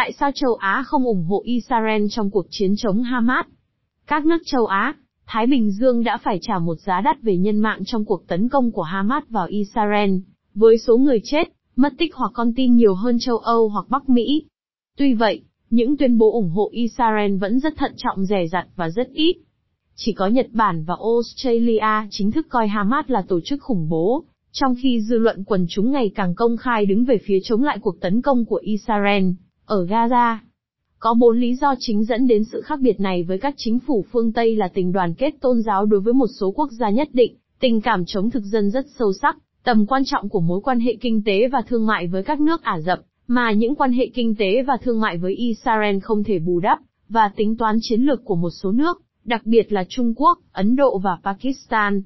Tại 0.00 0.12
sao 0.12 0.30
châu 0.34 0.54
Á 0.54 0.82
không 0.86 1.04
ủng 1.04 1.24
hộ 1.24 1.42
Israel 1.44 2.02
trong 2.10 2.30
cuộc 2.30 2.46
chiến 2.50 2.74
chống 2.76 3.02
Hamas? 3.02 3.46
Các 4.06 4.26
nước 4.26 4.42
châu 4.44 4.66
Á, 4.66 4.94
Thái 5.26 5.46
Bình 5.46 5.70
Dương 5.70 6.04
đã 6.04 6.18
phải 6.24 6.38
trả 6.42 6.58
một 6.58 6.74
giá 6.74 7.00
đắt 7.00 7.22
về 7.22 7.36
nhân 7.36 7.58
mạng 7.58 7.80
trong 7.86 8.04
cuộc 8.04 8.26
tấn 8.26 8.48
công 8.48 8.72
của 8.72 8.82
Hamas 8.82 9.22
vào 9.28 9.46
Israel, 9.46 10.10
với 10.54 10.78
số 10.78 10.96
người 10.96 11.20
chết, 11.24 11.52
mất 11.76 11.92
tích 11.98 12.14
hoặc 12.14 12.30
con 12.34 12.52
tin 12.56 12.76
nhiều 12.76 12.94
hơn 12.94 13.18
châu 13.18 13.38
Âu 13.38 13.68
hoặc 13.68 13.86
Bắc 13.88 14.08
Mỹ. 14.08 14.44
Tuy 14.98 15.14
vậy, 15.14 15.42
những 15.70 15.96
tuyên 15.96 16.18
bố 16.18 16.32
ủng 16.32 16.50
hộ 16.50 16.68
Israel 16.72 17.36
vẫn 17.36 17.60
rất 17.60 17.76
thận 17.76 17.92
trọng 17.96 18.24
rẻ 18.24 18.46
rặt 18.46 18.66
và 18.76 18.90
rất 18.90 19.08
ít. 19.12 19.36
Chỉ 19.94 20.12
có 20.12 20.26
Nhật 20.26 20.46
Bản 20.52 20.84
và 20.84 20.94
Australia 20.94 22.08
chính 22.10 22.30
thức 22.30 22.46
coi 22.48 22.68
Hamas 22.68 23.04
là 23.08 23.22
tổ 23.28 23.40
chức 23.44 23.62
khủng 23.62 23.88
bố, 23.88 24.24
trong 24.52 24.74
khi 24.82 25.00
dư 25.00 25.18
luận 25.18 25.44
quần 25.44 25.66
chúng 25.68 25.92
ngày 25.92 26.10
càng 26.14 26.34
công 26.34 26.56
khai 26.56 26.86
đứng 26.86 27.04
về 27.04 27.18
phía 27.24 27.38
chống 27.44 27.62
lại 27.62 27.78
cuộc 27.80 28.00
tấn 28.00 28.22
công 28.22 28.44
của 28.44 28.60
Israel 28.62 29.24
ở 29.70 29.84
Gaza. 29.84 30.36
Có 30.98 31.14
bốn 31.14 31.40
lý 31.40 31.54
do 31.54 31.74
chính 31.78 32.04
dẫn 32.04 32.26
đến 32.26 32.44
sự 32.44 32.60
khác 32.60 32.80
biệt 32.80 33.00
này 33.00 33.22
với 33.22 33.38
các 33.38 33.54
chính 33.56 33.78
phủ 33.78 34.04
phương 34.12 34.32
Tây 34.32 34.56
là 34.56 34.68
tình 34.68 34.92
đoàn 34.92 35.14
kết 35.14 35.34
tôn 35.40 35.62
giáo 35.62 35.86
đối 35.86 36.00
với 36.00 36.12
một 36.12 36.26
số 36.40 36.50
quốc 36.50 36.70
gia 36.72 36.90
nhất 36.90 37.08
định, 37.12 37.36
tình 37.60 37.80
cảm 37.80 38.04
chống 38.06 38.30
thực 38.30 38.42
dân 38.44 38.70
rất 38.70 38.86
sâu 38.98 39.12
sắc, 39.12 39.36
tầm 39.64 39.86
quan 39.86 40.02
trọng 40.06 40.28
của 40.28 40.40
mối 40.40 40.60
quan 40.60 40.80
hệ 40.80 40.96
kinh 41.00 41.22
tế 41.24 41.48
và 41.48 41.62
thương 41.68 41.86
mại 41.86 42.06
với 42.06 42.22
các 42.22 42.40
nước 42.40 42.62
Ả 42.62 42.80
Rập, 42.80 42.98
mà 43.26 43.52
những 43.52 43.74
quan 43.74 43.92
hệ 43.92 44.10
kinh 44.14 44.34
tế 44.34 44.62
và 44.62 44.76
thương 44.82 45.00
mại 45.00 45.18
với 45.18 45.34
Israel 45.34 45.98
không 45.98 46.24
thể 46.24 46.38
bù 46.38 46.60
đắp, 46.60 46.78
và 47.08 47.30
tính 47.36 47.56
toán 47.56 47.76
chiến 47.80 48.02
lược 48.02 48.24
của 48.24 48.36
một 48.36 48.50
số 48.50 48.72
nước, 48.72 49.02
đặc 49.24 49.42
biệt 49.44 49.72
là 49.72 49.84
Trung 49.88 50.14
Quốc, 50.16 50.38
Ấn 50.52 50.76
Độ 50.76 50.98
và 50.98 51.18
Pakistan. 51.24 52.02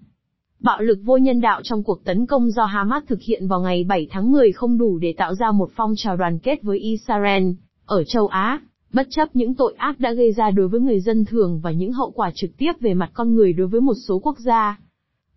Bạo 0.64 0.80
lực 0.80 0.98
vô 1.04 1.16
nhân 1.16 1.40
đạo 1.40 1.60
trong 1.64 1.82
cuộc 1.82 2.04
tấn 2.04 2.26
công 2.26 2.50
do 2.50 2.64
Hamas 2.64 3.02
thực 3.06 3.22
hiện 3.22 3.48
vào 3.48 3.60
ngày 3.60 3.84
7 3.84 4.06
tháng 4.10 4.32
10 4.32 4.52
không 4.52 4.78
đủ 4.78 4.98
để 4.98 5.14
tạo 5.16 5.34
ra 5.34 5.50
một 5.50 5.70
phong 5.76 5.94
trào 5.96 6.16
đoàn 6.16 6.38
kết 6.38 6.62
với 6.62 6.78
Israel, 6.78 7.50
ở 7.86 8.04
châu 8.04 8.26
Á, 8.26 8.60
bất 8.92 9.06
chấp 9.10 9.36
những 9.36 9.54
tội 9.54 9.74
ác 9.78 10.00
đã 10.00 10.12
gây 10.12 10.32
ra 10.32 10.50
đối 10.50 10.68
với 10.68 10.80
người 10.80 11.00
dân 11.00 11.24
thường 11.24 11.60
và 11.62 11.70
những 11.70 11.92
hậu 11.92 12.10
quả 12.10 12.30
trực 12.34 12.50
tiếp 12.58 12.72
về 12.80 12.94
mặt 12.94 13.10
con 13.14 13.34
người 13.34 13.52
đối 13.52 13.66
với 13.66 13.80
một 13.80 13.94
số 14.08 14.18
quốc 14.18 14.38
gia. 14.38 14.78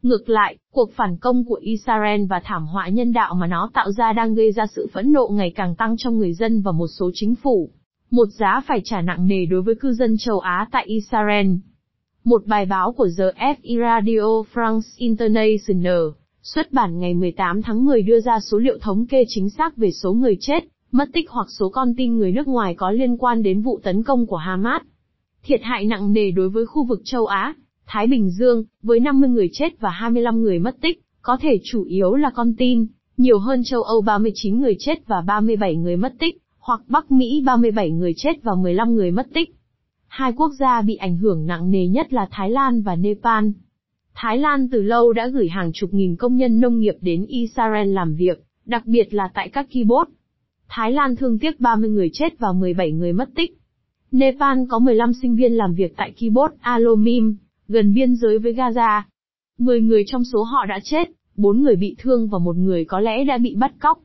Ngược 0.02 0.30
lại, 0.30 0.58
cuộc 0.74 0.92
phản 0.96 1.18
công 1.18 1.46
của 1.46 1.60
Israel 1.62 2.26
và 2.30 2.42
thảm 2.44 2.68
họa 2.68 2.88
nhân 2.88 3.14
đạo 3.14 3.36
mà 3.36 3.48
nó 3.48 3.70
tạo 3.74 3.92
ra 3.92 4.14
đang 4.14 4.36
gây 4.36 4.52
ra 4.52 4.66
sự 4.68 4.88
phẫn 4.94 5.12
nộ 5.12 5.28
ngày 5.28 5.52
càng 5.56 5.76
tăng 5.76 5.96
trong 5.98 6.18
người 6.18 6.34
dân 6.34 6.62
và 6.62 6.72
một 6.72 6.88
số 6.88 7.12
chính 7.14 7.36
phủ. 7.36 7.70
Một 8.12 8.28
giá 8.40 8.62
phải 8.68 8.82
trả 8.84 9.02
nặng 9.02 9.28
nề 9.28 9.46
đối 9.46 9.62
với 9.62 9.76
cư 9.76 9.94
dân 9.94 10.16
châu 10.18 10.40
Á 10.40 10.68
tại 10.72 10.86
Israel. 10.86 11.48
Một 12.28 12.46
bài 12.46 12.66
báo 12.66 12.92
của 12.92 13.08
The 13.18 13.56
Radio 13.66 14.44
France 14.54 14.82
International, 14.98 16.02
xuất 16.42 16.74
bản 16.74 17.00
ngày 17.00 17.14
18 17.14 17.62
tháng 17.62 17.86
10 17.86 18.02
đưa 18.02 18.20
ra 18.20 18.40
số 18.40 18.58
liệu 18.58 18.78
thống 18.82 19.06
kê 19.06 19.24
chính 19.28 19.50
xác 19.50 19.78
về 19.78 19.92
số 19.92 20.14
người 20.14 20.38
chết, 20.42 20.64
mất 20.92 21.10
tích 21.14 21.30
hoặc 21.30 21.48
số 21.60 21.70
con 21.70 21.94
tin 21.98 22.18
người 22.18 22.32
nước 22.32 22.48
ngoài 22.48 22.76
có 22.76 22.92
liên 22.92 23.18
quan 23.18 23.44
đến 23.44 23.62
vụ 23.62 23.80
tấn 23.84 24.04
công 24.04 24.28
của 24.28 24.36
Hamas. 24.36 24.82
Thiệt 25.44 25.62
hại 25.64 25.86
nặng 25.86 26.14
nề 26.14 26.32
đối 26.32 26.50
với 26.50 26.66
khu 26.66 26.84
vực 26.84 27.02
châu 27.04 27.26
Á, 27.26 27.54
Thái 27.86 28.08
Bình 28.08 28.30
Dương, 28.30 28.64
với 28.84 29.00
50 29.00 29.30
người 29.30 29.50
chết 29.54 29.80
và 29.80 29.90
25 29.90 30.42
người 30.42 30.60
mất 30.60 30.76
tích, 30.82 31.02
có 31.22 31.38
thể 31.42 31.60
chủ 31.64 31.84
yếu 31.84 32.14
là 32.16 32.30
con 32.30 32.54
tin, 32.58 32.86
nhiều 33.18 33.40
hơn 33.40 33.64
châu 33.64 33.84
Âu 33.84 34.02
39 34.02 34.60
người 34.60 34.76
chết 34.80 35.08
và 35.08 35.22
37 35.22 35.76
người 35.76 35.98
mất 35.98 36.14
tích, 36.20 36.38
hoặc 36.60 36.82
Bắc 36.88 37.12
Mỹ 37.12 37.44
37 37.46 37.92
người 37.92 38.14
chết 38.18 38.44
và 38.44 38.56
15 38.56 38.96
người 38.96 39.12
mất 39.12 39.28
tích. 39.34 39.54
Hai 40.08 40.34
quốc 40.34 40.52
gia 40.60 40.82
bị 40.82 40.96
ảnh 40.96 41.18
hưởng 41.18 41.46
nặng 41.46 41.72
nề 41.72 41.88
nhất 41.88 42.14
là 42.14 42.28
Thái 42.32 42.50
Lan 42.50 42.82
và 42.82 42.96
Nepal. 42.96 43.46
Thái 44.14 44.38
Lan 44.38 44.70
từ 44.70 44.82
lâu 44.82 45.14
đã 45.14 45.28
gửi 45.28 45.50
hàng 45.50 45.72
chục 45.74 45.94
nghìn 45.94 46.16
công 46.16 46.36
nhân 46.36 46.60
nông 46.60 46.80
nghiệp 46.80 46.96
đến 47.02 47.26
Israel 47.26 47.88
làm 47.88 48.16
việc, 48.16 48.44
đặc 48.66 48.86
biệt 48.86 49.14
là 49.14 49.30
tại 49.34 49.50
các 49.50 49.68
kibbutz. 49.70 50.06
Thái 50.68 50.92
Lan 50.92 51.16
thương 51.16 51.40
tiếc 51.40 51.60
30 51.60 51.90
người 51.90 52.10
chết 52.14 52.40
và 52.40 52.54
17 52.54 52.92
người 52.92 53.14
mất 53.14 53.30
tích. 53.36 53.58
Nepal 54.12 54.60
có 54.70 54.80
15 54.80 55.14
sinh 55.14 55.36
viên 55.36 55.54
làm 55.54 55.74
việc 55.74 55.94
tại 55.98 56.14
kibbutz 56.18 56.50
Alomim, 56.60 57.38
gần 57.68 57.94
biên 57.94 58.16
giới 58.16 58.40
với 58.40 58.54
Gaza. 58.54 59.02
10 59.58 59.82
người 59.82 60.04
trong 60.08 60.24
số 60.24 60.44
họ 60.44 60.66
đã 60.66 60.80
chết, 60.84 61.12
4 61.36 61.62
người 61.62 61.76
bị 61.76 61.96
thương 61.98 62.28
và 62.28 62.38
một 62.40 62.56
người 62.56 62.86
có 62.86 63.00
lẽ 63.00 63.24
đã 63.24 63.38
bị 63.38 63.56
bắt 63.56 63.74
cóc. 63.80 64.00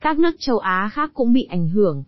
Các 0.00 0.18
nước 0.18 0.36
châu 0.38 0.58
Á 0.58 0.90
khác 0.92 1.10
cũng 1.14 1.32
bị 1.32 1.42
ảnh 1.42 1.68
hưởng. 1.68 2.04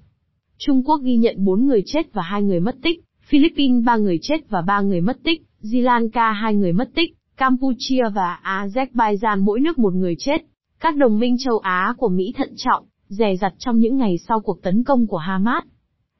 Trung 0.58 0.82
Quốc 0.84 1.00
ghi 1.02 1.16
nhận 1.16 1.44
4 1.44 1.66
người 1.66 1.82
chết 1.86 2.12
và 2.12 2.22
2 2.22 2.42
người 2.42 2.60
mất 2.60 2.76
tích, 2.82 3.04
Philippines 3.32 3.84
3 3.84 3.96
người 3.96 4.18
chết 4.22 4.50
và 4.50 4.62
3 4.62 4.80
người 4.80 5.00
mất 5.00 5.18
tích, 5.24 5.42
Sri 5.62 5.80
Lanka 5.80 6.32
2 6.32 6.54
người 6.54 6.72
mất 6.72 6.90
tích, 6.94 7.14
Campuchia 7.36 8.02
và 8.14 8.40
Azerbaijan 8.44 9.44
mỗi 9.44 9.60
nước 9.60 9.78
một 9.78 9.94
người 9.94 10.16
chết. 10.18 10.38
Các 10.80 10.96
đồng 10.96 11.18
minh 11.18 11.36
châu 11.44 11.58
Á 11.58 11.94
của 11.98 12.08
Mỹ 12.08 12.32
thận 12.36 12.52
trọng, 12.56 12.84
dè 13.08 13.36
dặt 13.36 13.54
trong 13.58 13.78
những 13.78 13.96
ngày 13.96 14.18
sau 14.28 14.40
cuộc 14.40 14.62
tấn 14.62 14.84
công 14.84 15.06
của 15.06 15.16
Hamas. 15.16 15.64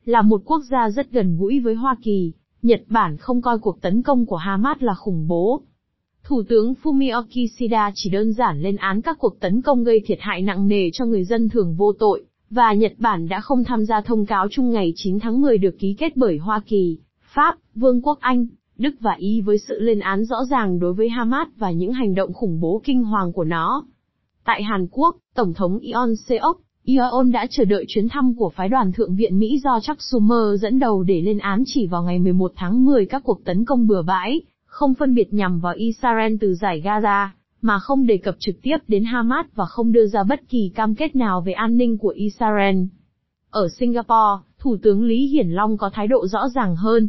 Là 0.05 0.23
một 0.23 0.43
quốc 0.45 0.61
gia 0.71 0.91
rất 0.91 1.11
gần 1.11 1.37
gũi 1.37 1.61
với 1.61 1.75
Hoa 1.75 1.97
Kỳ, 2.03 2.33
Nhật 2.63 2.83
Bản 2.89 3.17
không 3.17 3.43
coi 3.43 3.59
cuộc 3.59 3.81
tấn 3.81 4.03
công 4.03 4.27
của 4.27 4.37
Hamas 4.37 4.77
là 4.81 4.95
khủng 4.95 5.29
bố. 5.29 5.63
Thủ 6.25 6.43
tướng 6.49 6.75
Fumio 6.83 7.25
Kishida 7.25 7.91
chỉ 7.95 8.11
đơn 8.11 8.33
giản 8.33 8.63
lên 8.63 8.77
án 8.77 9.03
các 9.03 9.19
cuộc 9.19 9.41
tấn 9.41 9.63
công 9.63 9.85
gây 9.85 10.01
thiệt 10.07 10.19
hại 10.21 10.43
nặng 10.43 10.69
nề 10.69 10.91
cho 10.93 11.05
người 11.05 11.25
dân 11.25 11.49
thường 11.49 11.75
vô 11.75 11.93
tội, 11.93 12.25
và 12.55 12.73
Nhật 12.73 12.93
Bản 12.99 13.29
đã 13.29 13.41
không 13.41 13.65
tham 13.65 13.85
gia 13.85 14.01
thông 14.01 14.27
cáo 14.27 14.47
chung 14.51 14.71
ngày 14.71 14.93
9 14.97 15.21
tháng 15.21 15.41
10 15.41 15.59
được 15.59 15.79
ký 15.79 15.95
kết 15.99 16.17
bởi 16.17 16.39
Hoa 16.39 16.61
Kỳ, 16.67 16.99
Pháp, 17.35 17.57
Vương 17.75 18.03
quốc 18.03 18.19
Anh, 18.21 18.47
Đức 18.79 18.95
và 19.01 19.13
Ý 19.19 19.41
với 19.41 19.59
sự 19.59 19.81
lên 19.81 20.01
án 20.01 20.25
rõ 20.25 20.45
ràng 20.51 20.79
đối 20.79 20.93
với 20.93 21.09
Hamas 21.09 21.49
và 21.57 21.71
những 21.71 21.93
hành 21.93 22.15
động 22.15 22.33
khủng 22.33 22.61
bố 22.61 22.81
kinh 22.85 23.05
hoàng 23.05 23.33
của 23.33 23.45
nó. 23.45 23.85
Tại 24.45 24.63
Hàn 24.63 24.87
Quốc, 24.91 25.17
Tổng 25.35 25.55
thống 25.55 25.79
Ion 25.79 26.17
Seok 26.17 26.61
Yeon 26.87 27.33
đã 27.33 27.47
chờ 27.51 27.65
đợi 27.65 27.85
chuyến 27.89 28.09
thăm 28.09 28.35
của 28.35 28.53
phái 28.57 28.69
đoàn 28.69 28.93
Thượng 28.93 29.17
viện 29.17 29.39
Mỹ 29.39 29.61
do 29.65 29.81
Chuck 29.81 30.03
Schumer 30.03 30.63
dẫn 30.63 30.79
đầu 30.79 31.03
để 31.03 31.21
lên 31.21 31.39
án 31.39 31.63
chỉ 31.67 31.87
vào 31.87 32.03
ngày 32.03 32.19
11 32.19 32.53
tháng 32.57 32.85
10 32.85 33.07
các 33.07 33.23
cuộc 33.25 33.45
tấn 33.45 33.65
công 33.65 33.87
bừa 33.87 34.03
bãi, 34.03 34.41
không 34.65 34.95
phân 34.95 35.15
biệt 35.15 35.33
nhằm 35.33 35.61
vào 35.61 35.75
Israel 35.77 36.35
từ 36.41 36.55
giải 36.55 36.83
Gaza, 36.85 37.29
mà 37.63 37.79
không 37.79 38.07
đề 38.07 38.17
cập 38.17 38.37
trực 38.39 38.63
tiếp 38.63 38.77
đến 38.89 39.05
Hamas 39.05 39.47
và 39.55 39.65
không 39.67 39.93
đưa 39.93 40.07
ra 40.07 40.23
bất 40.29 40.41
kỳ 40.49 40.73
cam 40.75 40.95
kết 40.95 41.17
nào 41.17 41.41
về 41.41 41.53
an 41.53 41.77
ninh 41.77 41.99
của 41.99 42.09
Israel. 42.09 42.77
Ở 43.51 43.69
Singapore, 43.79 44.43
Thủ 44.59 44.77
tướng 44.83 45.05
Lý 45.05 45.27
Hiển 45.27 45.49
Long 45.51 45.77
có 45.77 45.91
thái 45.95 46.09
độ 46.09 46.27
rõ 46.27 46.49
ràng 46.49 46.77
hơn. 46.77 47.09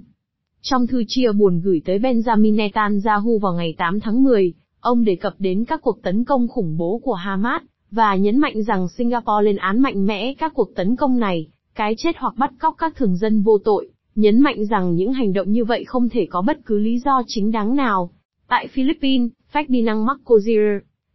Trong 0.62 0.88
thư 0.88 1.04
chia 1.08 1.32
buồn 1.32 1.62
gửi 1.64 1.82
tới 1.86 2.00
Benjamin 2.00 2.56
Netanyahu 2.56 3.40
vào 3.40 3.54
ngày 3.54 3.76
8 3.78 4.00
tháng 4.00 4.24
10, 4.24 4.54
ông 4.80 5.04
đề 5.04 5.16
cập 5.16 5.34
đến 5.40 5.66
các 5.66 5.82
cuộc 5.82 6.02
tấn 6.02 6.24
công 6.24 6.48
khủng 6.48 6.78
bố 6.78 7.02
của 7.04 7.14
Hamas, 7.14 7.62
và 7.92 8.16
nhấn 8.16 8.38
mạnh 8.38 8.64
rằng 8.64 8.88
Singapore 8.88 9.44
lên 9.44 9.56
án 9.56 9.80
mạnh 9.80 10.06
mẽ 10.06 10.34
các 10.34 10.54
cuộc 10.56 10.76
tấn 10.76 10.96
công 10.96 11.20
này, 11.20 11.48
cái 11.76 11.96
chết 11.98 12.12
hoặc 12.18 12.34
bắt 12.38 12.52
cóc 12.60 12.76
các 12.78 12.96
thường 12.96 13.16
dân 13.18 13.42
vô 13.42 13.58
tội, 13.58 13.90
nhấn 14.16 14.40
mạnh 14.40 14.66
rằng 14.66 14.96
những 14.96 15.14
hành 15.14 15.34
động 15.34 15.52
như 15.52 15.66
vậy 15.66 15.84
không 15.84 16.10
thể 16.10 16.28
có 16.30 16.42
bất 16.42 16.66
cứ 16.66 16.80
lý 16.80 17.00
do 17.00 17.22
chính 17.28 17.52
đáng 17.52 17.76
nào. 17.76 18.10
Tại 18.48 18.68
Philippines, 18.68 19.32
Ferdinand 19.54 20.06
Marcos 20.06 20.48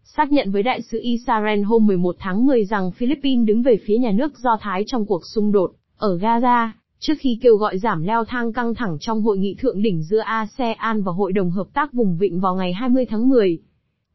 xác 0.02 0.32
nhận 0.32 0.50
với 0.50 0.62
đại 0.62 0.82
sứ 0.82 0.98
Israel 1.02 1.62
hôm 1.62 1.86
11 1.86 2.16
tháng 2.18 2.46
10 2.46 2.64
rằng 2.64 2.90
Philippines 2.90 3.46
đứng 3.46 3.62
về 3.62 3.78
phía 3.84 3.98
nhà 3.98 4.10
nước 4.10 4.38
Do 4.38 4.58
Thái 4.60 4.84
trong 4.86 5.06
cuộc 5.06 5.22
xung 5.34 5.52
đột 5.52 5.72
ở 5.96 6.16
Gaza, 6.16 6.68
trước 6.98 7.14
khi 7.18 7.38
kêu 7.42 7.56
gọi 7.56 7.78
giảm 7.78 8.02
leo 8.02 8.24
thang 8.24 8.52
căng 8.52 8.74
thẳng 8.74 8.96
trong 9.00 9.22
hội 9.22 9.38
nghị 9.38 9.54
thượng 9.54 9.82
đỉnh 9.82 10.02
giữa 10.02 10.18
ASEAN 10.18 11.02
và 11.02 11.12
Hội 11.12 11.32
đồng 11.32 11.50
Hợp 11.50 11.66
tác 11.74 11.92
Vùng 11.92 12.16
Vịnh 12.16 12.40
vào 12.40 12.54
ngày 12.54 12.72
20 12.72 13.06
tháng 13.10 13.28
10. 13.28 13.58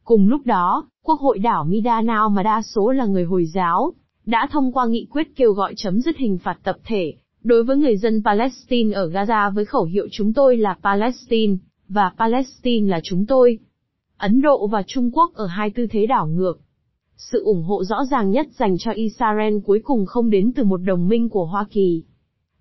Cùng 0.03 0.27
lúc 0.27 0.45
đó, 0.45 0.87
Quốc 1.03 1.19
hội 1.19 1.39
đảo 1.39 1.63
Mindanao 1.63 2.29
mà 2.29 2.43
đa 2.43 2.61
số 2.61 2.91
là 2.91 3.05
người 3.05 3.23
Hồi 3.23 3.45
giáo, 3.45 3.93
đã 4.25 4.47
thông 4.51 4.71
qua 4.71 4.85
nghị 4.85 5.07
quyết 5.11 5.35
kêu 5.35 5.53
gọi 5.53 5.73
chấm 5.77 6.01
dứt 6.01 6.17
hình 6.17 6.37
phạt 6.37 6.57
tập 6.63 6.77
thể, 6.85 7.13
đối 7.43 7.63
với 7.63 7.77
người 7.77 7.97
dân 7.97 8.21
Palestine 8.25 8.93
ở 8.93 9.09
Gaza 9.09 9.53
với 9.53 9.65
khẩu 9.65 9.83
hiệu 9.83 10.07
chúng 10.11 10.33
tôi 10.33 10.57
là 10.57 10.77
Palestine, 10.83 11.55
và 11.89 12.11
Palestine 12.17 12.89
là 12.89 12.99
chúng 13.03 13.25
tôi. 13.25 13.59
Ấn 14.23 14.41
Độ 14.41 14.67
và 14.67 14.83
Trung 14.87 15.11
Quốc 15.13 15.33
ở 15.33 15.45
hai 15.45 15.69
tư 15.69 15.87
thế 15.91 16.05
đảo 16.05 16.27
ngược. 16.27 16.59
Sự 17.17 17.43
ủng 17.43 17.63
hộ 17.63 17.83
rõ 17.83 18.05
ràng 18.11 18.31
nhất 18.31 18.47
dành 18.59 18.77
cho 18.77 18.91
Israel 18.91 19.57
cuối 19.65 19.79
cùng 19.83 20.05
không 20.05 20.29
đến 20.29 20.51
từ 20.55 20.63
một 20.63 20.77
đồng 20.77 21.07
minh 21.07 21.29
của 21.29 21.45
Hoa 21.45 21.65
Kỳ. 21.71 22.03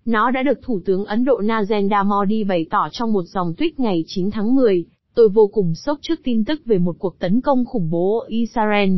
Nó 0.05 0.31
đã 0.31 0.43
được 0.43 0.59
Thủ 0.61 0.79
tướng 0.85 1.05
Ấn 1.05 1.25
Độ 1.25 1.41
Narendra 1.43 2.03
Modi 2.03 2.43
bày 2.43 2.65
tỏ 2.69 2.89
trong 2.91 3.13
một 3.13 3.23
dòng 3.23 3.53
tweet 3.57 3.71
ngày 3.77 4.03
9 4.07 4.31
tháng 4.31 4.55
10, 4.55 4.85
Tôi 5.13 5.29
vô 5.29 5.47
cùng 5.53 5.75
sốc 5.75 5.97
trước 6.01 6.19
tin 6.23 6.45
tức 6.45 6.61
về 6.65 6.77
một 6.77 6.95
cuộc 6.99 7.19
tấn 7.19 7.41
công 7.41 7.65
khủng 7.65 7.89
bố 7.89 8.19
ở 8.19 8.25
Israel. 8.27 8.89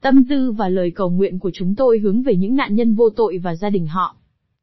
Tâm 0.00 0.24
tư 0.30 0.52
và 0.52 0.68
lời 0.68 0.90
cầu 0.90 1.10
nguyện 1.10 1.38
của 1.38 1.50
chúng 1.54 1.74
tôi 1.74 1.98
hướng 1.98 2.22
về 2.22 2.36
những 2.36 2.56
nạn 2.56 2.74
nhân 2.74 2.94
vô 2.94 3.10
tội 3.10 3.38
và 3.38 3.54
gia 3.54 3.70
đình 3.70 3.86
họ. 3.86 4.16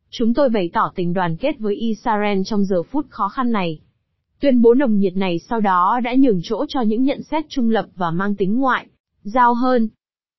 Chúng 0.10 0.34
tôi 0.34 0.50
bày 0.50 0.70
tỏ 0.74 0.92
tình 0.96 1.14
đoàn 1.14 1.38
kết 1.38 1.60
với 1.60 1.76
Israel 1.76 2.42
trong 2.46 2.66
giờ 2.66 2.84
phút 2.84 3.06
khó 3.10 3.30
khăn 3.30 3.52
này. 3.52 3.80
Tuyên 4.40 4.62
bố 4.62 4.74
nồng 4.74 5.00
nhiệt 5.00 5.18
này 5.18 5.40
sau 5.40 5.60
đó 5.60 6.00
đã 6.04 6.16
nhường 6.18 6.40
chỗ 6.44 6.66
cho 6.70 6.82
những 6.82 7.04
nhận 7.04 7.24
xét 7.24 7.46
trung 7.50 7.70
lập 7.70 7.86
và 7.96 8.12
mang 8.12 8.36
tính 8.36 8.56
ngoại, 8.60 8.88
giao 9.24 9.54
hơn. 9.54 9.90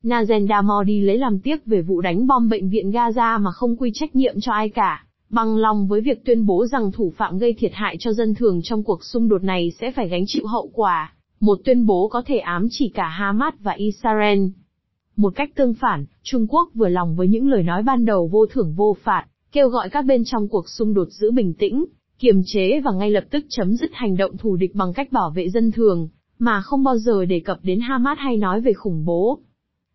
Narendra 0.02 0.62
Modi 0.62 1.00
lấy 1.00 1.19
làm 1.19 1.38
tiếc 1.38 1.66
về 1.66 1.82
vụ 1.82 2.00
đánh 2.00 2.26
bom 2.26 2.48
bệnh 2.48 2.69
viện 2.69 2.90
Gaza 2.90 3.43
mà 3.43 3.50
không 3.50 3.76
quy 3.76 3.90
trách 3.94 4.16
nhiệm 4.16 4.40
cho 4.40 4.52
ai 4.52 4.69
cả. 4.69 5.04
Bằng 5.31 5.56
lòng 5.56 5.88
với 5.88 6.00
việc 6.00 6.25
tuyên 6.25 6.46
bố 6.46 6.66
rằng 6.66 6.93
thủ 6.93 7.12
phạm 7.16 7.38
gây 7.38 7.52
thiệt 7.52 7.70
hại 7.75 7.96
cho 7.98 8.12
dân 8.12 8.34
thường 8.34 8.60
trong 8.62 8.82
cuộc 8.82 9.04
xung 9.04 9.28
đột 9.28 9.44
này 9.44 9.72
sẽ 9.81 9.90
phải 9.90 10.08
gánh 10.08 10.25
chịu 10.26 10.46
hậu 10.46 10.70
quả, 10.72 11.12
một 11.40 11.58
tuyên 11.64 11.87
bố 11.87 12.08
có 12.08 12.22
thể 12.26 12.38
ám 12.38 12.66
chỉ 12.70 12.88
cả 12.88 13.08
Hamas 13.08 13.54
và 13.60 13.72
Israel. 13.72 14.38
Một 15.16 15.32
cách 15.37 15.50
tương 15.54 15.75
phản, 15.75 16.06
Trung 16.22 16.46
Quốc 16.49 16.70
vừa 16.75 16.88
lòng 16.88 17.16
với 17.16 17.28
những 17.28 17.49
lời 17.49 17.62
nói 17.62 17.82
ban 17.82 18.04
đầu 18.04 18.28
vô 18.32 18.46
thưởng 18.46 18.75
vô 18.76 18.96
phạt, 19.02 19.25
kêu 19.52 19.69
gọi 19.69 19.90
các 19.90 20.04
bên 20.04 20.25
trong 20.25 20.49
cuộc 20.49 20.69
xung 20.69 20.94
đột 20.94 21.08
giữ 21.10 21.31
bình 21.31 21.54
tĩnh, 21.54 21.84
kiềm 22.18 22.42
chế 22.46 22.80
và 22.80 22.92
ngay 22.92 23.10
lập 23.10 23.24
tức 23.30 23.44
chấm 23.48 23.74
dứt 23.76 23.90
hành 23.92 24.16
động 24.16 24.36
thù 24.36 24.56
địch 24.56 24.74
bằng 24.74 24.92
cách 24.92 25.12
bảo 25.12 25.30
vệ 25.30 25.48
dân 25.48 25.72
thường, 25.72 26.08
mà 26.38 26.60
không 26.60 26.84
bao 26.84 26.98
giờ 26.98 27.24
đề 27.24 27.40
cập 27.40 27.58
đến 27.62 27.80
Hamas 27.80 28.18
hay 28.18 28.36
nói 28.36 28.60
về 28.60 28.72
khủng 28.72 29.04
bố. 29.04 29.38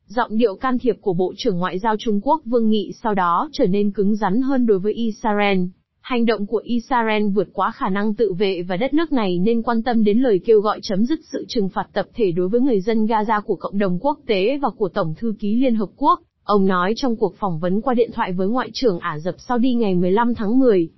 Giọng 0.07 0.37
điệu 0.37 0.55
can 0.55 0.79
thiệp 0.79 0.97
của 1.01 1.13
Bộ 1.13 1.33
trưởng 1.37 1.57
Ngoại 1.57 1.79
giao 1.79 1.95
Trung 1.99 2.19
Quốc 2.23 2.41
Vương 2.45 2.69
Nghị 2.69 2.91
sau 3.03 3.13
đó 3.13 3.49
trở 3.51 3.65
nên 3.65 3.91
cứng 3.91 4.15
rắn 4.15 4.41
hơn 4.41 4.65
đối 4.65 4.79
với 4.79 4.93
Israel. 4.93 5.57
Hành 6.01 6.25
động 6.25 6.45
của 6.45 6.61
Israel 6.63 7.27
vượt 7.27 7.47
quá 7.53 7.71
khả 7.71 7.89
năng 7.89 8.13
tự 8.13 8.33
vệ 8.33 8.61
và 8.61 8.77
đất 8.77 8.93
nước 8.93 9.11
này 9.11 9.39
nên 9.39 9.61
quan 9.61 9.83
tâm 9.83 10.03
đến 10.03 10.19
lời 10.19 10.39
kêu 10.45 10.61
gọi 10.61 10.79
chấm 10.83 11.05
dứt 11.05 11.19
sự 11.31 11.45
trừng 11.47 11.69
phạt 11.69 11.87
tập 11.93 12.05
thể 12.13 12.31
đối 12.31 12.49
với 12.49 12.61
người 12.61 12.81
dân 12.81 13.05
Gaza 13.05 13.41
của 13.41 13.55
cộng 13.55 13.77
đồng 13.77 13.99
quốc 14.01 14.19
tế 14.27 14.57
và 14.61 14.69
của 14.77 14.89
Tổng 14.89 15.13
thư 15.17 15.33
ký 15.39 15.55
Liên 15.55 15.75
Hợp 15.75 15.89
Quốc. 15.95 16.21
Ông 16.43 16.65
nói 16.65 16.93
trong 16.95 17.15
cuộc 17.15 17.35
phỏng 17.35 17.59
vấn 17.59 17.81
qua 17.81 17.93
điện 17.93 18.11
thoại 18.13 18.33
với 18.33 18.47
Ngoại 18.47 18.69
trưởng 18.73 18.99
Ả 18.99 19.19
Rập 19.19 19.35
Saudi 19.39 19.73
ngày 19.73 19.95
15 19.95 20.35
tháng 20.35 20.59
10. 20.59 20.89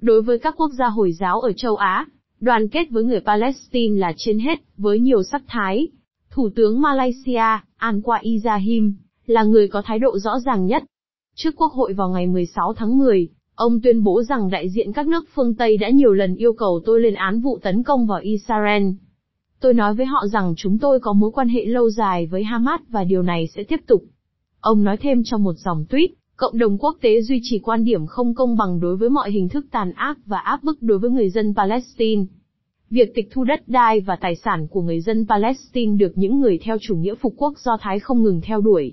Đối 0.00 0.22
với 0.22 0.38
các 0.38 0.54
quốc 0.56 0.70
gia 0.78 0.86
Hồi 0.86 1.12
giáo 1.12 1.40
ở 1.40 1.52
châu 1.52 1.76
Á, 1.76 2.06
đoàn 2.40 2.68
kết 2.68 2.90
với 2.90 3.04
người 3.04 3.20
Palestine 3.20 4.00
là 4.00 4.12
trên 4.16 4.38
hết, 4.38 4.60
với 4.76 5.00
nhiều 5.00 5.22
sắc 5.22 5.42
thái. 5.46 5.88
Thủ 6.30 6.50
tướng 6.56 6.80
Malaysia, 6.80 7.58
Anwar 7.78 8.18
Ibrahim, 8.22 8.94
là 9.26 9.42
người 9.42 9.68
có 9.68 9.82
thái 9.84 9.98
độ 9.98 10.18
rõ 10.18 10.38
ràng 10.40 10.66
nhất. 10.66 10.84
Trước 11.34 11.56
Quốc 11.56 11.72
hội 11.72 11.92
vào 11.92 12.08
ngày 12.08 12.26
16 12.26 12.74
tháng 12.76 12.98
10, 12.98 13.28
ông 13.54 13.80
tuyên 13.80 14.02
bố 14.02 14.22
rằng 14.22 14.50
đại 14.50 14.68
diện 14.68 14.92
các 14.92 15.06
nước 15.06 15.24
phương 15.34 15.54
Tây 15.54 15.76
đã 15.76 15.90
nhiều 15.90 16.12
lần 16.12 16.34
yêu 16.34 16.52
cầu 16.52 16.80
tôi 16.84 17.00
lên 17.00 17.14
án 17.14 17.40
vụ 17.40 17.58
tấn 17.62 17.82
công 17.82 18.06
vào 18.06 18.20
Israel. 18.20 18.82
Tôi 19.60 19.74
nói 19.74 19.94
với 19.94 20.06
họ 20.06 20.26
rằng 20.32 20.54
chúng 20.56 20.78
tôi 20.78 21.00
có 21.00 21.12
mối 21.12 21.30
quan 21.30 21.48
hệ 21.48 21.64
lâu 21.64 21.90
dài 21.90 22.26
với 22.26 22.44
Hamas 22.44 22.80
và 22.88 23.04
điều 23.04 23.22
này 23.22 23.46
sẽ 23.54 23.62
tiếp 23.62 23.80
tục. 23.86 24.02
Ông 24.60 24.84
nói 24.84 24.96
thêm 24.96 25.22
trong 25.24 25.42
một 25.42 25.54
dòng 25.54 25.84
tweet, 25.90 26.08
cộng 26.40 26.58
đồng 26.58 26.78
quốc 26.78 26.96
tế 27.00 27.22
duy 27.22 27.40
trì 27.42 27.58
quan 27.58 27.84
điểm 27.84 28.06
không 28.06 28.34
công 28.34 28.56
bằng 28.56 28.80
đối 28.80 28.96
với 28.96 29.10
mọi 29.10 29.30
hình 29.30 29.48
thức 29.48 29.66
tàn 29.70 29.92
ác 29.92 30.18
và 30.26 30.38
áp 30.38 30.62
bức 30.62 30.82
đối 30.82 30.98
với 30.98 31.10
người 31.10 31.30
dân 31.30 31.54
Palestine. 31.56 32.24
Việc 32.90 33.14
tịch 33.14 33.28
thu 33.32 33.44
đất 33.44 33.68
đai 33.68 34.00
và 34.00 34.16
tài 34.16 34.36
sản 34.36 34.66
của 34.70 34.82
người 34.82 35.00
dân 35.00 35.26
Palestine 35.28 35.96
được 35.96 36.12
những 36.14 36.40
người 36.40 36.58
theo 36.62 36.76
chủ 36.80 36.96
nghĩa 36.96 37.14
phục 37.14 37.34
quốc 37.36 37.58
do 37.58 37.76
Thái 37.80 38.00
không 38.00 38.22
ngừng 38.22 38.40
theo 38.40 38.60
đuổi. 38.60 38.92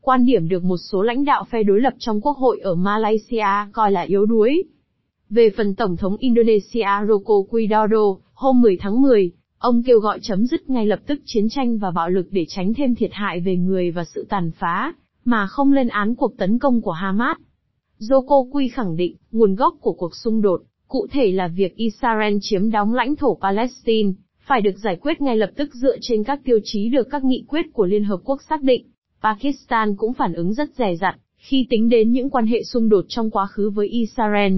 Quan 0.00 0.24
điểm 0.24 0.48
được 0.48 0.64
một 0.64 0.76
số 0.76 1.02
lãnh 1.02 1.24
đạo 1.24 1.44
phe 1.50 1.62
đối 1.62 1.80
lập 1.80 1.94
trong 1.98 2.20
quốc 2.20 2.36
hội 2.36 2.60
ở 2.60 2.74
Malaysia 2.74 3.70
coi 3.72 3.92
là 3.92 4.00
yếu 4.00 4.26
đuối. 4.26 4.62
Về 5.30 5.50
phần 5.56 5.74
Tổng 5.74 5.96
thống 5.96 6.16
Indonesia 6.16 7.04
Joko 7.06 7.46
Widodo, 7.48 8.18
hôm 8.34 8.60
10 8.60 8.76
tháng 8.76 9.02
10, 9.02 9.30
ông 9.58 9.82
kêu 9.82 9.98
gọi 9.98 10.18
chấm 10.22 10.46
dứt 10.46 10.70
ngay 10.70 10.86
lập 10.86 11.00
tức 11.06 11.20
chiến 11.24 11.48
tranh 11.48 11.78
và 11.78 11.90
bạo 11.90 12.10
lực 12.10 12.26
để 12.30 12.44
tránh 12.48 12.74
thêm 12.74 12.94
thiệt 12.94 13.10
hại 13.12 13.40
về 13.40 13.56
người 13.56 13.90
và 13.90 14.04
sự 14.04 14.26
tàn 14.28 14.50
phá, 14.58 14.94
mà 15.28 15.46
không 15.46 15.72
lên 15.72 15.88
án 15.88 16.14
cuộc 16.14 16.36
tấn 16.36 16.58
công 16.58 16.82
của 16.82 16.90
Hamas. 16.90 17.36
Joko 17.98 18.50
Quy 18.50 18.68
khẳng 18.68 18.96
định, 18.96 19.16
nguồn 19.30 19.54
gốc 19.54 19.74
của 19.80 19.92
cuộc 19.92 20.14
xung 20.14 20.42
đột, 20.42 20.62
cụ 20.86 21.06
thể 21.10 21.32
là 21.32 21.48
việc 21.48 21.76
Israel 21.76 22.36
chiếm 22.40 22.70
đóng 22.70 22.94
lãnh 22.94 23.16
thổ 23.16 23.38
Palestine, 23.40 24.12
phải 24.46 24.60
được 24.60 24.78
giải 24.78 24.96
quyết 25.00 25.20
ngay 25.20 25.36
lập 25.36 25.50
tức 25.56 25.74
dựa 25.74 25.96
trên 26.00 26.24
các 26.24 26.40
tiêu 26.44 26.58
chí 26.64 26.88
được 26.88 27.08
các 27.10 27.24
nghị 27.24 27.44
quyết 27.48 27.66
của 27.72 27.86
Liên 27.86 28.04
Hợp 28.04 28.20
Quốc 28.24 28.42
xác 28.48 28.62
định. 28.62 28.86
Pakistan 29.22 29.96
cũng 29.96 30.12
phản 30.12 30.32
ứng 30.32 30.54
rất 30.54 30.74
dè 30.74 30.96
dặt, 31.00 31.16
khi 31.36 31.66
tính 31.70 31.88
đến 31.88 32.12
những 32.12 32.30
quan 32.30 32.46
hệ 32.46 32.62
xung 32.62 32.88
đột 32.88 33.04
trong 33.08 33.30
quá 33.30 33.46
khứ 33.46 33.70
với 33.70 33.88
Israel. 33.88 34.52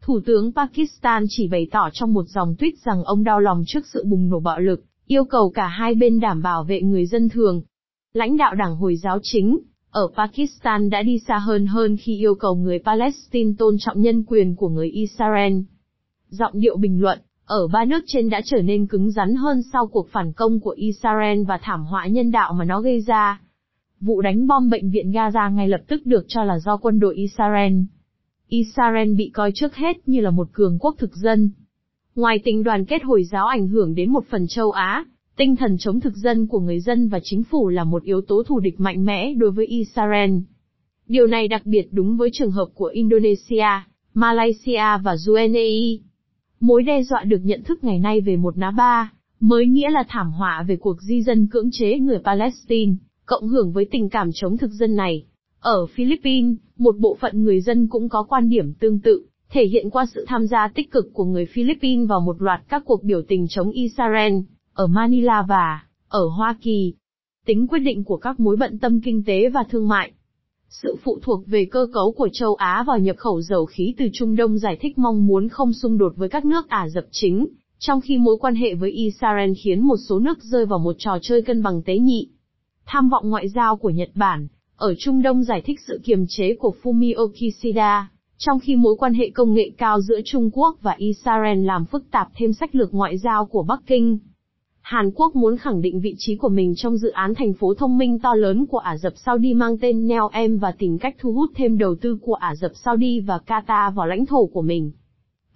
Thủ 0.00 0.20
tướng 0.26 0.52
Pakistan 0.52 1.24
chỉ 1.28 1.48
bày 1.48 1.66
tỏ 1.70 1.88
trong 1.92 2.12
một 2.12 2.24
dòng 2.28 2.54
tweet 2.58 2.72
rằng 2.84 3.04
ông 3.04 3.24
đau 3.24 3.40
lòng 3.40 3.64
trước 3.66 3.86
sự 3.86 4.04
bùng 4.06 4.28
nổ 4.28 4.40
bạo 4.40 4.60
lực, 4.60 4.84
yêu 5.06 5.24
cầu 5.24 5.50
cả 5.50 5.66
hai 5.66 5.94
bên 5.94 6.20
đảm 6.20 6.42
bảo 6.42 6.64
vệ 6.64 6.82
người 6.82 7.06
dân 7.06 7.28
thường. 7.28 7.62
Lãnh 8.12 8.36
đạo 8.36 8.54
đảng 8.54 8.76
Hồi 8.76 8.96
giáo 8.96 9.18
chính, 9.22 9.58
ở 9.90 10.08
Pakistan 10.16 10.90
đã 10.90 11.02
đi 11.02 11.18
xa 11.18 11.38
hơn 11.38 11.66
hơn 11.66 11.96
khi 11.96 12.16
yêu 12.16 12.34
cầu 12.34 12.54
người 12.54 12.78
Palestine 12.78 13.52
tôn 13.58 13.76
trọng 13.78 14.00
nhân 14.00 14.24
quyền 14.26 14.56
của 14.56 14.68
người 14.68 14.88
Israel. 14.88 15.52
Giọng 16.28 16.52
điệu 16.54 16.76
bình 16.76 17.00
luận, 17.00 17.18
ở 17.44 17.68
ba 17.68 17.84
nước 17.84 18.04
trên 18.06 18.30
đã 18.30 18.40
trở 18.44 18.62
nên 18.62 18.86
cứng 18.86 19.10
rắn 19.10 19.34
hơn 19.34 19.62
sau 19.72 19.86
cuộc 19.86 20.08
phản 20.12 20.32
công 20.32 20.60
của 20.60 20.70
Israel 20.70 21.42
và 21.48 21.58
thảm 21.62 21.84
họa 21.84 22.06
nhân 22.06 22.30
đạo 22.30 22.52
mà 22.52 22.64
nó 22.64 22.80
gây 22.80 23.00
ra. 23.00 23.40
Vụ 24.00 24.20
đánh 24.20 24.46
bom 24.46 24.70
bệnh 24.70 24.90
viện 24.90 25.10
Gaza 25.12 25.54
ngay 25.54 25.68
lập 25.68 25.80
tức 25.88 26.06
được 26.06 26.24
cho 26.28 26.44
là 26.44 26.58
do 26.58 26.76
quân 26.76 27.00
đội 27.00 27.16
Israel. 27.16 27.72
Israel 28.48 29.14
bị 29.14 29.30
coi 29.34 29.52
trước 29.54 29.74
hết 29.74 30.08
như 30.08 30.20
là 30.20 30.30
một 30.30 30.48
cường 30.52 30.78
quốc 30.80 30.94
thực 30.98 31.16
dân. 31.16 31.50
Ngoài 32.14 32.38
tình 32.44 32.62
đoàn 32.62 32.84
kết 32.84 33.02
Hồi 33.04 33.24
giáo 33.24 33.46
ảnh 33.46 33.68
hưởng 33.68 33.94
đến 33.94 34.12
một 34.12 34.24
phần 34.30 34.46
châu 34.48 34.70
Á, 34.70 35.04
tinh 35.40 35.56
thần 35.56 35.76
chống 35.78 36.00
thực 36.00 36.16
dân 36.16 36.46
của 36.46 36.60
người 36.60 36.80
dân 36.80 37.08
và 37.08 37.20
chính 37.22 37.42
phủ 37.44 37.68
là 37.68 37.84
một 37.84 38.02
yếu 38.02 38.20
tố 38.20 38.42
thù 38.42 38.60
địch 38.60 38.80
mạnh 38.80 39.04
mẽ 39.04 39.34
đối 39.34 39.50
với 39.50 39.66
Israel. 39.66 40.30
Điều 41.06 41.26
này 41.26 41.48
đặc 41.48 41.62
biệt 41.64 41.88
đúng 41.90 42.16
với 42.16 42.30
trường 42.32 42.50
hợp 42.50 42.66
của 42.74 42.86
Indonesia, 42.86 43.66
Malaysia 44.14 44.98
và 45.04 45.16
UAE. 45.28 45.96
Mối 46.60 46.82
đe 46.82 47.02
dọa 47.02 47.24
được 47.24 47.40
nhận 47.44 47.62
thức 47.62 47.84
ngày 47.84 47.98
nay 47.98 48.20
về 48.20 48.36
một 48.36 48.58
ná 48.58 48.70
ba, 48.70 49.12
mới 49.40 49.66
nghĩa 49.66 49.90
là 49.90 50.04
thảm 50.08 50.32
họa 50.32 50.64
về 50.68 50.76
cuộc 50.76 51.02
di 51.02 51.22
dân 51.22 51.46
cưỡng 51.46 51.70
chế 51.72 51.98
người 51.98 52.18
Palestine, 52.24 52.92
cộng 53.26 53.48
hưởng 53.48 53.72
với 53.72 53.84
tình 53.90 54.08
cảm 54.08 54.30
chống 54.34 54.56
thực 54.56 54.70
dân 54.70 54.96
này. 54.96 55.24
Ở 55.60 55.86
Philippines, 55.86 56.56
một 56.78 56.98
bộ 56.98 57.16
phận 57.20 57.44
người 57.44 57.60
dân 57.60 57.88
cũng 57.88 58.08
có 58.08 58.22
quan 58.22 58.48
điểm 58.48 58.72
tương 58.74 59.00
tự, 59.00 59.26
thể 59.50 59.66
hiện 59.66 59.90
qua 59.90 60.06
sự 60.14 60.24
tham 60.28 60.46
gia 60.46 60.68
tích 60.74 60.90
cực 60.90 61.14
của 61.14 61.24
người 61.24 61.46
Philippines 61.46 62.08
vào 62.08 62.20
một 62.20 62.42
loạt 62.42 62.60
các 62.68 62.82
cuộc 62.84 63.04
biểu 63.04 63.22
tình 63.28 63.46
chống 63.48 63.70
Israel, 63.70 64.32
ở 64.80 64.86
Manila 64.86 65.42
và 65.48 65.82
ở 66.08 66.28
Hoa 66.28 66.56
Kỳ. 66.60 66.94
Tính 67.46 67.66
quyết 67.66 67.78
định 67.78 68.04
của 68.04 68.16
các 68.16 68.40
mối 68.40 68.56
bận 68.56 68.78
tâm 68.78 69.00
kinh 69.00 69.24
tế 69.24 69.48
và 69.48 69.64
thương 69.70 69.88
mại. 69.88 70.12
Sự 70.68 70.96
phụ 71.04 71.18
thuộc 71.22 71.46
về 71.46 71.64
cơ 71.64 71.86
cấu 71.92 72.12
của 72.12 72.28
châu 72.32 72.54
Á 72.54 72.84
vào 72.86 72.98
nhập 72.98 73.16
khẩu 73.16 73.40
dầu 73.42 73.66
khí 73.66 73.94
từ 73.98 74.08
Trung 74.12 74.36
Đông 74.36 74.58
giải 74.58 74.76
thích 74.80 74.98
mong 74.98 75.26
muốn 75.26 75.48
không 75.48 75.72
xung 75.72 75.98
đột 75.98 76.12
với 76.16 76.28
các 76.28 76.44
nước 76.44 76.68
Ả 76.68 76.88
Rập 76.88 77.04
chính, 77.10 77.46
trong 77.78 78.00
khi 78.00 78.18
mối 78.18 78.36
quan 78.40 78.54
hệ 78.54 78.74
với 78.74 78.90
Israel 78.90 79.52
khiến 79.62 79.80
một 79.80 79.96
số 80.08 80.18
nước 80.18 80.38
rơi 80.42 80.66
vào 80.66 80.78
một 80.78 80.96
trò 80.98 81.18
chơi 81.22 81.42
cân 81.42 81.62
bằng 81.62 81.82
tế 81.82 81.98
nhị. 81.98 82.28
Tham 82.86 83.08
vọng 83.08 83.30
ngoại 83.30 83.48
giao 83.48 83.76
của 83.76 83.90
Nhật 83.90 84.10
Bản, 84.14 84.48
ở 84.76 84.94
Trung 84.98 85.22
Đông 85.22 85.44
giải 85.44 85.62
thích 85.66 85.80
sự 85.86 86.00
kiềm 86.04 86.26
chế 86.28 86.54
của 86.54 86.74
Fumio 86.82 87.28
Kishida, 87.28 88.10
trong 88.38 88.60
khi 88.60 88.76
mối 88.76 88.96
quan 88.98 89.14
hệ 89.14 89.30
công 89.30 89.54
nghệ 89.54 89.70
cao 89.78 90.00
giữa 90.00 90.20
Trung 90.24 90.50
Quốc 90.52 90.78
và 90.82 90.94
Israel 90.98 91.64
làm 91.64 91.84
phức 91.84 92.10
tạp 92.10 92.28
thêm 92.36 92.52
sách 92.52 92.74
lược 92.74 92.94
ngoại 92.94 93.18
giao 93.18 93.46
của 93.46 93.62
Bắc 93.62 93.80
Kinh. 93.86 94.18
Hàn 94.80 95.10
Quốc 95.10 95.36
muốn 95.36 95.56
khẳng 95.56 95.80
định 95.80 96.00
vị 96.00 96.14
trí 96.18 96.36
của 96.36 96.48
mình 96.48 96.74
trong 96.76 96.96
dự 96.96 97.10
án 97.10 97.34
thành 97.34 97.52
phố 97.52 97.74
thông 97.74 97.98
minh 97.98 98.18
to 98.18 98.34
lớn 98.34 98.66
của 98.66 98.78
Ả 98.78 98.96
Rập 98.96 99.12
Saudi 99.16 99.54
mang 99.54 99.78
tên 99.78 100.06
Neo 100.06 100.28
Em 100.32 100.58
và 100.58 100.72
tìm 100.72 100.98
cách 100.98 101.16
thu 101.18 101.32
hút 101.32 101.50
thêm 101.54 101.78
đầu 101.78 101.94
tư 101.94 102.18
của 102.22 102.34
Ả 102.34 102.54
Rập 102.54 102.70
Saudi 102.74 103.20
và 103.20 103.38
Qatar 103.46 103.92
vào 103.92 104.06
lãnh 104.06 104.26
thổ 104.26 104.46
của 104.46 104.62
mình. 104.62 104.92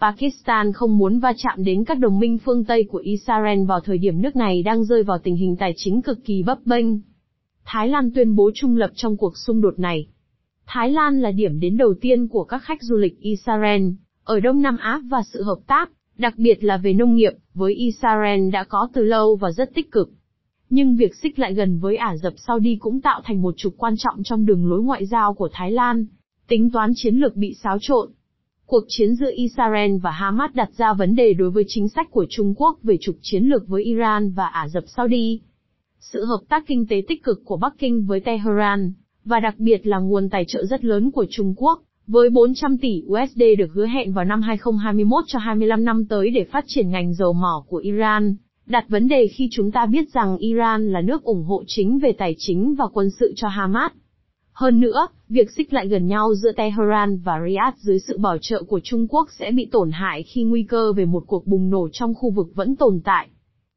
Pakistan 0.00 0.72
không 0.72 0.98
muốn 0.98 1.18
va 1.18 1.32
chạm 1.36 1.64
đến 1.64 1.84
các 1.84 1.98
đồng 1.98 2.18
minh 2.18 2.38
phương 2.38 2.64
Tây 2.64 2.84
của 2.84 2.98
Israel 2.98 3.64
vào 3.64 3.80
thời 3.80 3.98
điểm 3.98 4.22
nước 4.22 4.36
này 4.36 4.62
đang 4.62 4.84
rơi 4.84 5.02
vào 5.02 5.18
tình 5.18 5.36
hình 5.36 5.56
tài 5.56 5.74
chính 5.76 6.02
cực 6.02 6.24
kỳ 6.24 6.42
bấp 6.42 6.58
bênh. 6.64 6.86
Thái 7.64 7.88
Lan 7.88 8.10
tuyên 8.14 8.36
bố 8.36 8.50
trung 8.54 8.76
lập 8.76 8.90
trong 8.94 9.16
cuộc 9.16 9.36
xung 9.36 9.60
đột 9.60 9.78
này. 9.78 10.06
Thái 10.66 10.90
Lan 10.90 11.20
là 11.20 11.30
điểm 11.30 11.60
đến 11.60 11.76
đầu 11.76 11.94
tiên 12.00 12.28
của 12.28 12.44
các 12.44 12.62
khách 12.62 12.82
du 12.82 12.96
lịch 12.96 13.20
Israel, 13.20 13.82
ở 14.24 14.40
Đông 14.40 14.62
Nam 14.62 14.76
Á 14.76 15.00
và 15.08 15.22
sự 15.32 15.42
hợp 15.42 15.58
tác, 15.66 15.90
đặc 16.18 16.34
biệt 16.36 16.64
là 16.64 16.76
về 16.76 16.92
nông 16.92 17.14
nghiệp, 17.14 17.32
với 17.54 17.74
Israel 17.74 18.50
đã 18.50 18.64
có 18.64 18.88
từ 18.92 19.02
lâu 19.02 19.36
và 19.36 19.50
rất 19.50 19.74
tích 19.74 19.90
cực. 19.90 20.10
Nhưng 20.70 20.96
việc 20.96 21.14
xích 21.22 21.38
lại 21.38 21.54
gần 21.54 21.78
với 21.78 21.96
Ả 21.96 22.16
Rập 22.16 22.32
Saudi 22.36 22.76
cũng 22.76 23.00
tạo 23.00 23.20
thành 23.24 23.42
một 23.42 23.54
trục 23.56 23.74
quan 23.76 23.94
trọng 23.98 24.22
trong 24.22 24.46
đường 24.46 24.70
lối 24.70 24.82
ngoại 24.82 25.06
giao 25.06 25.34
của 25.34 25.48
Thái 25.52 25.70
Lan, 25.70 26.06
tính 26.48 26.70
toán 26.70 26.92
chiến 26.94 27.16
lược 27.16 27.36
bị 27.36 27.54
xáo 27.62 27.78
trộn. 27.80 28.10
Cuộc 28.66 28.84
chiến 28.88 29.14
giữa 29.14 29.30
Israel 29.34 29.96
và 30.02 30.10
Hamas 30.10 30.50
đặt 30.54 30.70
ra 30.76 30.92
vấn 30.92 31.14
đề 31.14 31.32
đối 31.32 31.50
với 31.50 31.64
chính 31.66 31.88
sách 31.88 32.10
của 32.10 32.26
Trung 32.30 32.54
Quốc 32.56 32.78
về 32.82 32.96
trục 33.00 33.16
chiến 33.22 33.44
lược 33.44 33.68
với 33.68 33.84
Iran 33.84 34.30
và 34.30 34.46
Ả 34.46 34.68
Rập 34.68 34.84
Saudi. 34.86 35.40
Sự 36.00 36.24
hợp 36.24 36.40
tác 36.48 36.64
kinh 36.66 36.86
tế 36.86 37.02
tích 37.08 37.22
cực 37.22 37.42
của 37.44 37.56
Bắc 37.56 37.74
Kinh 37.78 38.06
với 38.06 38.20
Tehran, 38.20 38.92
và 39.24 39.40
đặc 39.40 39.54
biệt 39.58 39.86
là 39.86 39.98
nguồn 39.98 40.30
tài 40.30 40.44
trợ 40.48 40.64
rất 40.64 40.84
lớn 40.84 41.10
của 41.10 41.26
Trung 41.30 41.54
Quốc, 41.56 41.82
với 42.06 42.30
400 42.30 42.78
tỷ 42.78 43.02
USD 43.06 43.42
được 43.58 43.72
hứa 43.72 43.86
hẹn 43.86 44.12
vào 44.12 44.24
năm 44.24 44.42
2021 44.42 45.24
cho 45.26 45.38
25 45.38 45.84
năm 45.84 46.06
tới 46.06 46.30
để 46.30 46.44
phát 46.44 46.64
triển 46.66 46.90
ngành 46.90 47.14
dầu 47.14 47.32
mỏ 47.32 47.64
của 47.68 47.76
Iran, 47.76 48.36
đặt 48.66 48.84
vấn 48.88 49.08
đề 49.08 49.26
khi 49.26 49.48
chúng 49.52 49.70
ta 49.70 49.86
biết 49.86 50.12
rằng 50.12 50.36
Iran 50.38 50.92
là 50.92 51.00
nước 51.00 51.22
ủng 51.22 51.44
hộ 51.44 51.62
chính 51.66 51.98
về 51.98 52.12
tài 52.12 52.34
chính 52.38 52.74
và 52.74 52.84
quân 52.92 53.10
sự 53.10 53.32
cho 53.36 53.48
Hamas. 53.48 53.92
Hơn 54.52 54.80
nữa, 54.80 55.06
việc 55.28 55.50
xích 55.50 55.72
lại 55.72 55.88
gần 55.88 56.06
nhau 56.06 56.34
giữa 56.34 56.52
Tehran 56.52 57.18
và 57.18 57.40
Riyadh 57.46 57.76
dưới 57.76 57.98
sự 57.98 58.18
bảo 58.18 58.38
trợ 58.40 58.62
của 58.62 58.80
Trung 58.84 59.06
Quốc 59.08 59.28
sẽ 59.38 59.50
bị 59.50 59.68
tổn 59.72 59.90
hại 59.90 60.22
khi 60.22 60.42
nguy 60.42 60.62
cơ 60.62 60.92
về 60.92 61.04
một 61.04 61.24
cuộc 61.26 61.46
bùng 61.46 61.70
nổ 61.70 61.88
trong 61.92 62.14
khu 62.14 62.30
vực 62.30 62.46
vẫn 62.54 62.76
tồn 62.76 63.00
tại. 63.04 63.28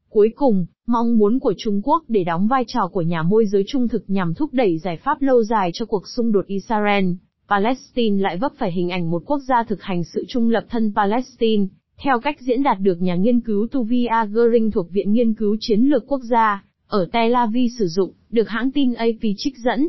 Cuối 0.08 0.32
cùng, 0.36 0.66
mong 0.86 1.18
muốn 1.18 1.38
của 1.38 1.54
Trung 1.58 1.80
Quốc 1.84 2.02
để 2.08 2.24
đóng 2.24 2.48
vai 2.48 2.64
trò 2.66 2.88
của 2.92 3.02
nhà 3.02 3.22
môi 3.22 3.46
giới 3.46 3.64
trung 3.66 3.88
thực 3.88 4.10
nhằm 4.10 4.34
thúc 4.34 4.50
đẩy 4.52 4.78
giải 4.78 4.96
pháp 4.96 5.22
lâu 5.22 5.42
dài 5.42 5.70
cho 5.74 5.86
cuộc 5.86 6.08
xung 6.08 6.32
đột 6.32 6.46
Israel 6.46 7.04
Palestine 7.48 8.22
lại 8.22 8.36
vấp 8.36 8.52
phải 8.58 8.72
hình 8.72 8.88
ảnh 8.88 9.10
một 9.10 9.22
quốc 9.26 9.38
gia 9.48 9.62
thực 9.62 9.82
hành 9.82 10.04
sự 10.04 10.24
trung 10.28 10.50
lập 10.50 10.64
thân 10.68 10.92
Palestine, 10.96 11.66
theo 11.96 12.20
cách 12.20 12.40
diễn 12.40 12.62
đạt 12.62 12.80
được 12.80 13.02
nhà 13.02 13.14
nghiên 13.14 13.40
cứu 13.40 13.66
Tuvia 13.66 14.26
Goering 14.30 14.70
thuộc 14.70 14.90
Viện 14.90 15.12
Nghiên 15.12 15.34
cứu 15.34 15.56
Chiến 15.60 15.80
lược 15.80 16.06
Quốc 16.06 16.20
gia, 16.30 16.64
ở 16.88 17.08
Tel 17.12 17.34
Aviv 17.34 17.70
sử 17.78 17.86
dụng, 17.86 18.12
được 18.30 18.48
hãng 18.48 18.70
tin 18.70 18.94
AP 18.94 19.22
trích 19.36 19.58
dẫn. 19.58 19.88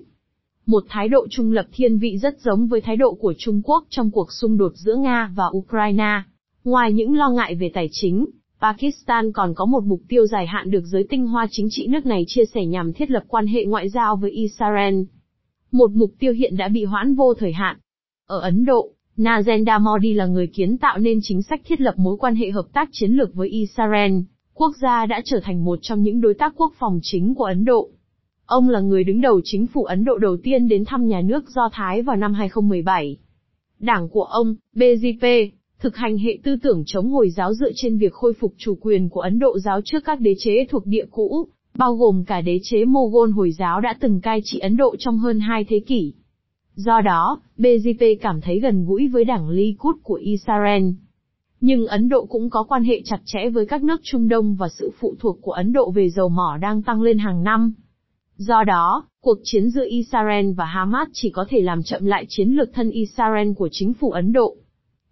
một 0.65 0.83
thái 0.89 1.07
độ 1.07 1.27
trung 1.29 1.51
lập 1.51 1.65
thiên 1.71 1.97
vị 1.97 2.17
rất 2.17 2.39
giống 2.39 2.67
với 2.67 2.81
thái 2.81 2.95
độ 2.95 3.13
của 3.13 3.33
Trung 3.37 3.61
Quốc 3.63 3.83
trong 3.89 4.11
cuộc 4.11 4.31
xung 4.31 4.57
đột 4.57 4.71
giữa 4.75 4.95
Nga 4.95 5.31
và 5.35 5.45
Ukraine. 5.57 6.21
Ngoài 6.63 6.93
những 6.93 7.17
lo 7.17 7.29
ngại 7.29 7.55
về 7.55 7.71
tài 7.73 7.89
chính, 7.91 8.25
Pakistan 8.61 9.31
còn 9.31 9.53
có 9.55 9.65
một 9.65 9.83
mục 9.83 10.01
tiêu 10.07 10.25
dài 10.25 10.47
hạn 10.47 10.71
được 10.71 10.83
giới 10.85 11.05
tinh 11.09 11.27
hoa 11.27 11.47
chính 11.51 11.67
trị 11.69 11.87
nước 11.87 12.05
này 12.05 12.23
chia 12.27 12.45
sẻ 12.45 12.65
nhằm 12.65 12.93
thiết 12.93 13.11
lập 13.11 13.23
quan 13.27 13.47
hệ 13.47 13.65
ngoại 13.65 13.89
giao 13.89 14.15
với 14.15 14.31
Israel. 14.31 14.95
Một 15.71 15.91
mục 15.91 16.11
tiêu 16.19 16.33
hiện 16.33 16.57
đã 16.57 16.67
bị 16.67 16.83
hoãn 16.83 17.15
vô 17.15 17.33
thời 17.33 17.53
hạn. 17.53 17.77
Ở 18.27 18.39
Ấn 18.39 18.65
Độ, 18.65 18.89
Narendra 19.17 19.77
Modi 19.77 20.13
là 20.13 20.25
người 20.25 20.47
kiến 20.47 20.77
tạo 20.77 20.97
nên 20.97 21.19
chính 21.23 21.41
sách 21.41 21.61
thiết 21.65 21.81
lập 21.81 21.93
mối 21.97 22.17
quan 22.17 22.35
hệ 22.35 22.51
hợp 22.51 22.65
tác 22.73 22.89
chiến 22.91 23.11
lược 23.11 23.33
với 23.33 23.49
Israel, 23.49 24.11
quốc 24.53 24.71
gia 24.81 25.05
đã 25.05 25.21
trở 25.25 25.39
thành 25.43 25.65
một 25.65 25.79
trong 25.81 26.03
những 26.03 26.21
đối 26.21 26.33
tác 26.33 26.53
quốc 26.57 26.73
phòng 26.79 26.99
chính 27.03 27.35
của 27.35 27.43
Ấn 27.43 27.65
Độ. 27.65 27.89
Ông 28.45 28.69
là 28.69 28.79
người 28.79 29.03
đứng 29.03 29.21
đầu 29.21 29.41
chính 29.43 29.67
phủ 29.67 29.83
Ấn 29.83 30.05
Độ 30.05 30.17
đầu 30.17 30.37
tiên 30.43 30.67
đến 30.67 30.85
thăm 30.85 31.07
nhà 31.07 31.21
nước 31.21 31.49
Do 31.49 31.69
Thái 31.73 32.01
vào 32.01 32.15
năm 32.15 32.33
2017. 32.33 33.17
Đảng 33.79 34.09
của 34.09 34.23
ông, 34.23 34.55
BJP, 34.75 35.49
thực 35.79 35.95
hành 35.95 36.17
hệ 36.17 36.37
tư 36.43 36.55
tưởng 36.63 36.83
chống 36.85 37.09
Hồi 37.09 37.29
giáo 37.29 37.53
dựa 37.53 37.71
trên 37.75 37.97
việc 37.97 38.13
khôi 38.13 38.33
phục 38.33 38.53
chủ 38.57 38.77
quyền 38.81 39.09
của 39.09 39.21
Ấn 39.21 39.39
Độ 39.39 39.59
giáo 39.59 39.81
trước 39.85 39.99
các 40.05 40.19
đế 40.19 40.33
chế 40.39 40.65
thuộc 40.69 40.85
địa 40.85 41.05
cũ, 41.11 41.47
bao 41.79 41.95
gồm 41.95 42.23
cả 42.25 42.41
đế 42.41 42.59
chế 42.63 42.85
Mughal 42.85 43.31
Hồi 43.31 43.51
giáo 43.51 43.81
đã 43.81 43.95
từng 43.99 44.21
cai 44.21 44.41
trị 44.43 44.59
Ấn 44.59 44.77
Độ 44.77 44.95
trong 44.99 45.17
hơn 45.17 45.39
hai 45.39 45.63
thế 45.63 45.79
kỷ. 45.79 46.13
Do 46.75 47.01
đó, 47.01 47.39
BJP 47.57 48.17
cảm 48.21 48.41
thấy 48.41 48.59
gần 48.59 48.85
gũi 48.85 49.07
với 49.07 49.25
đảng 49.25 49.49
Likud 49.49 49.95
của 50.03 50.15
Israel. 50.15 50.83
Nhưng 51.61 51.87
Ấn 51.87 52.09
Độ 52.09 52.25
cũng 52.25 52.49
có 52.49 52.63
quan 52.63 52.83
hệ 52.83 53.01
chặt 53.05 53.19
chẽ 53.25 53.49
với 53.49 53.65
các 53.65 53.83
nước 53.83 54.01
Trung 54.03 54.27
Đông 54.27 54.55
và 54.55 54.69
sự 54.69 54.91
phụ 54.99 55.15
thuộc 55.19 55.37
của 55.41 55.51
Ấn 55.51 55.73
Độ 55.73 55.91
về 55.91 56.09
dầu 56.09 56.29
mỏ 56.29 56.57
đang 56.61 56.81
tăng 56.81 57.01
lên 57.01 57.17
hàng 57.17 57.43
năm. 57.43 57.73
Do 58.35 58.63
đó, 58.63 59.03
cuộc 59.21 59.37
chiến 59.43 59.69
giữa 59.69 59.85
Israel 59.89 60.51
và 60.51 60.65
Hamas 60.65 61.07
chỉ 61.13 61.29
có 61.29 61.45
thể 61.49 61.61
làm 61.61 61.83
chậm 61.83 62.05
lại 62.05 62.25
chiến 62.29 62.49
lược 62.49 62.73
thân 62.73 62.89
Israel 62.89 63.53
của 63.53 63.69
chính 63.71 63.93
phủ 63.93 64.11
Ấn 64.11 64.33
Độ. 64.33 64.55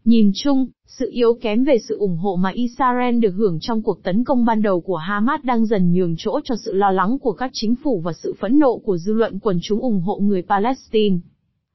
Nhìn 0.08 0.32
chung, 0.36 0.68
sự 0.86 1.10
yếu 1.12 1.34
kém 1.42 1.64
về 1.64 1.78
sự 1.88 1.98
ủng 1.98 2.18
hộ 2.18 2.36
mà 2.36 2.50
Israel 2.50 3.20
được 3.20 3.32
hưởng 3.32 3.58
trong 3.62 3.82
cuộc 3.82 4.04
tấn 4.04 4.24
công 4.24 4.46
ban 4.46 4.62
đầu 4.62 4.82
của 4.82 4.96
Hamas 4.96 5.42
đang 5.44 5.66
dần 5.66 5.94
nhường 5.94 6.16
chỗ 6.18 6.40
cho 6.44 6.56
sự 6.56 6.74
lo 6.74 6.92
lắng 6.92 7.18
của 7.22 7.32
các 7.32 7.52
chính 7.54 7.76
phủ 7.84 8.02
và 8.04 8.14
sự 8.14 8.34
phẫn 8.40 8.60
nộ 8.60 8.78
của 8.78 8.98
dư 8.98 9.14
luận 9.14 9.40
quần 9.40 9.60
chúng 9.62 9.80
ủng 9.80 10.02
hộ 10.02 10.20
người 10.20 10.42
Palestine. 10.42 11.18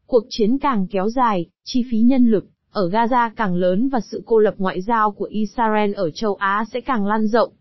Cuộc 0.06 0.24
chiến 0.28 0.58
càng 0.58 0.86
kéo 0.90 1.08
dài, 1.08 1.46
chi 1.64 1.84
phí 1.90 1.98
nhân 1.98 2.30
lực 2.30 2.46
ở 2.72 2.88
Gaza 2.88 3.30
càng 3.36 3.54
lớn 3.54 3.88
và 3.88 4.00
sự 4.00 4.22
cô 4.26 4.38
lập 4.38 4.54
ngoại 4.58 4.80
giao 4.80 5.10
của 5.10 5.28
Israel 5.30 5.92
ở 5.94 6.10
châu 6.10 6.34
Á 6.34 6.64
sẽ 6.72 6.80
càng 6.80 7.06
lan 7.06 7.26
rộng. 7.26 7.52